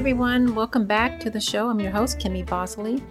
[0.00, 1.68] Everyone, welcome back to the show.
[1.68, 3.02] I'm your host, Kimmy Bosley.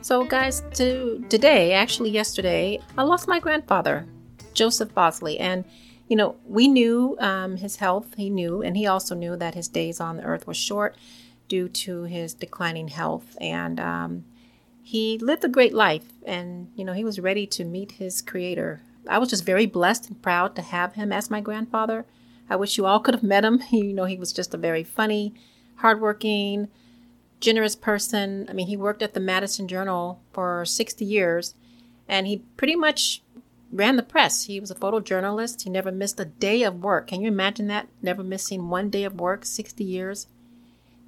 [0.00, 4.04] So, guys, to today, actually yesterday, I lost my grandfather,
[4.52, 5.64] Joseph Bosley, and
[6.08, 8.16] you know we knew um, his health.
[8.16, 10.96] He knew, and he also knew that his days on the earth were short
[11.46, 13.36] due to his declining health.
[13.40, 14.24] And um,
[14.82, 18.80] he lived a great life, and you know he was ready to meet his Creator.
[19.08, 22.04] I was just very blessed and proud to have him as my grandfather.
[22.50, 23.62] I wish you all could have met him.
[23.70, 25.34] You know, he was just a very funny,
[25.82, 26.68] hardworking,
[27.40, 28.46] generous person.
[28.48, 31.54] I mean, he worked at the Madison Journal for 60 years
[32.08, 33.22] and he pretty much
[33.72, 34.44] ran the press.
[34.44, 35.62] He was a photojournalist.
[35.62, 37.08] He never missed a day of work.
[37.08, 37.88] Can you imagine that?
[38.00, 40.28] Never missing one day of work, 60 years.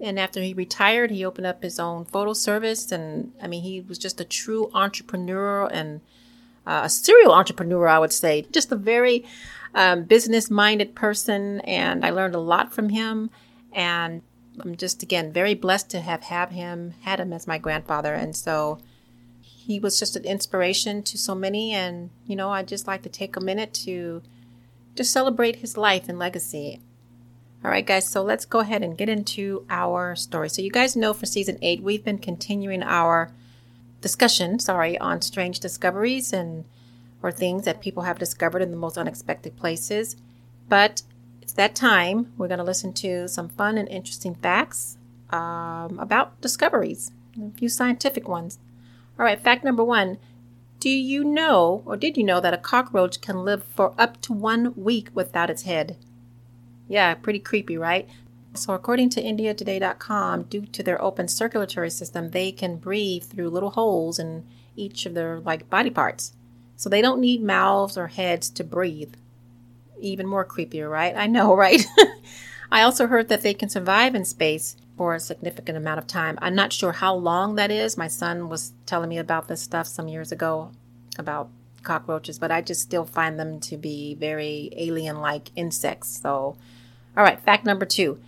[0.00, 2.92] And after he retired, he opened up his own photo service.
[2.92, 6.00] And I mean, he was just a true entrepreneur and
[6.66, 8.46] uh, a serial entrepreneur, I would say.
[8.52, 9.24] Just a very
[9.74, 11.60] um, business minded person.
[11.60, 13.30] And I learned a lot from him.
[13.72, 14.22] And
[14.60, 18.34] I'm just again very blessed to have had him had him as my grandfather, and
[18.34, 18.78] so
[19.40, 21.72] he was just an inspiration to so many.
[21.72, 24.22] And you know, I just like to take a minute to
[24.96, 26.80] to celebrate his life and legacy.
[27.64, 28.08] All right, guys.
[28.08, 30.48] So let's go ahead and get into our story.
[30.48, 33.32] So you guys know for season eight, we've been continuing our
[34.00, 36.64] discussion, sorry, on strange discoveries and
[37.22, 40.16] or things that people have discovered in the most unexpected places.
[40.68, 41.02] But
[41.58, 42.32] that time.
[42.38, 44.96] We're going to listen to some fun and interesting facts
[45.30, 48.58] um, about discoveries, a few scientific ones.
[49.18, 50.18] All right, fact number one
[50.80, 54.32] Do you know, or did you know, that a cockroach can live for up to
[54.32, 55.96] one week without its head?
[56.88, 58.08] Yeah, pretty creepy, right?
[58.54, 63.70] So, according to IndiaToday.com, due to their open circulatory system, they can breathe through little
[63.70, 66.32] holes in each of their like body parts.
[66.76, 69.14] So they don't need mouths or heads to breathe
[70.00, 71.14] even more creepier, right?
[71.16, 71.84] I know, right?
[72.70, 76.38] I also heard that they can survive in space for a significant amount of time.
[76.42, 77.96] I'm not sure how long that is.
[77.96, 80.72] My son was telling me about this stuff some years ago
[81.18, 81.48] about
[81.82, 86.20] cockroaches, but I just still find them to be very alien like insects.
[86.20, 86.56] So,
[87.16, 88.20] all right, fact number two.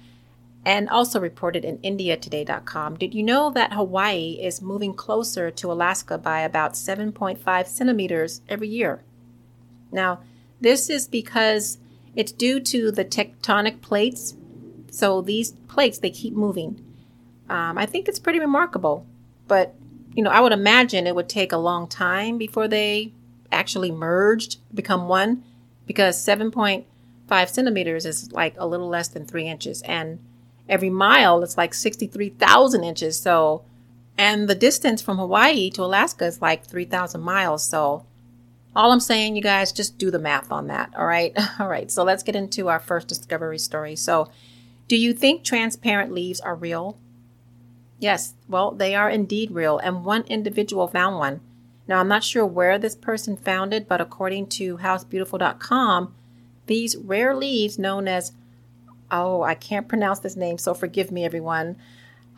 [0.65, 2.97] And also reported in IndiaToday.com.
[2.97, 8.69] Did you know that Hawaii is moving closer to Alaska by about 7.5 centimeters every
[8.69, 9.03] year?
[9.91, 10.21] Now,
[10.60, 11.78] this is because
[12.15, 14.34] it's due to the tectonic plates.
[14.91, 16.84] So these plates, they keep moving.
[17.48, 19.06] Um, I think it's pretty remarkable.
[19.48, 19.75] But,
[20.15, 23.12] you know, I would imagine it would take a long time before they
[23.50, 25.43] actually merged, become one,
[25.87, 29.82] because 7.5 centimeters is like a little less than three inches.
[29.82, 30.21] And
[30.69, 33.19] every mile, it's like 63,000 inches.
[33.19, 33.65] So,
[34.16, 37.65] and the distance from Hawaii to Alaska is like 3,000 miles.
[37.65, 38.06] So,
[38.75, 40.93] all I'm saying, you guys, just do the math on that.
[40.97, 41.37] All right.
[41.61, 41.91] All right.
[41.91, 43.97] So let's get into our first discovery story.
[43.97, 44.31] So,
[44.89, 46.99] do you think transparent leaves are real?
[47.99, 48.35] Yes.
[48.49, 51.41] Well, they are indeed real, and one individual found one.
[51.87, 56.15] Now, I'm not sure where this person found it, but according to housebeautiful.com,
[56.67, 58.33] these rare leaves, known as,
[59.11, 61.77] oh, I can't pronounce this name, so forgive me, everyone,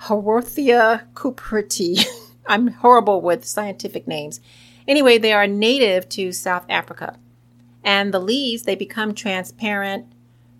[0.02, 2.04] Haworthia cuprity.
[2.46, 4.40] I'm horrible with scientific names.
[4.86, 7.18] Anyway, they are native to South Africa.
[7.84, 10.06] And the leaves, they become transparent,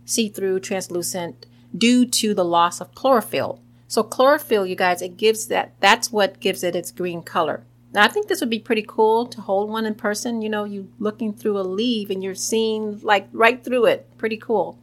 [0.05, 1.47] see through, translucent
[1.77, 3.61] due to the loss of chlorophyll.
[3.89, 7.65] So, chlorophyll, you guys, it gives that, that's what gives it its green color.
[7.93, 10.41] Now, I think this would be pretty cool to hold one in person.
[10.41, 14.07] You know, you looking through a leaf and you're seeing like right through it.
[14.17, 14.79] Pretty cool.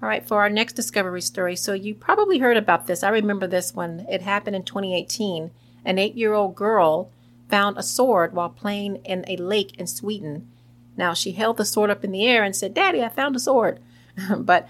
[0.00, 1.56] All right, for our next discovery story.
[1.56, 3.02] So, you probably heard about this.
[3.02, 4.06] I remember this one.
[4.08, 5.50] It happened in 2018.
[5.84, 7.10] An eight year old girl
[7.48, 10.48] found a sword while playing in a lake in Sweden.
[10.96, 13.40] Now, she held the sword up in the air and said, Daddy, I found a
[13.40, 13.80] sword.
[14.38, 14.68] but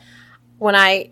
[0.58, 1.10] when I